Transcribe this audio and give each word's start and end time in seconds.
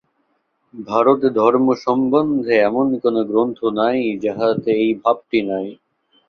ভারতে 0.73 1.27
ধর্ম 1.39 1.67
সম্বন্ধে 1.83 2.53
এমন 2.61 2.87
কোন 3.03 3.15
গ্রন্থ 3.29 3.59
নাই, 3.79 3.97
যাহাতে 4.23 4.69
এই 4.83 4.91
ভাবটি 5.01 5.39
নাই। 5.49 5.67